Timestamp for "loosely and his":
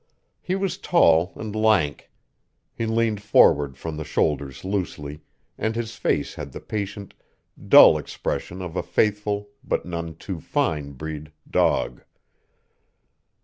4.65-5.95